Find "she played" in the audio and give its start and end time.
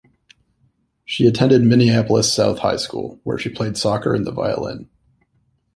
3.37-3.77